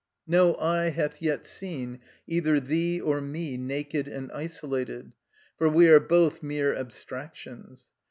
No 0.25 0.55
eye 0.55 0.89
hath 0.89 1.21
yet 1.21 1.45
seen 1.45 1.99
either 2.25 2.59
thee 2.59 2.99
or 2.99 3.21
me 3.21 3.55
naked 3.55 4.07
and 4.07 4.31
isolated; 4.31 5.11
for 5.59 5.69
we 5.69 5.89
are 5.89 5.99
both 5.99 6.41
mere 6.41 6.75
abstractions. 6.75 7.91